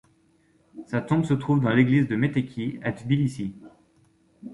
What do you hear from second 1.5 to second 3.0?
dans l'église de Metekhi à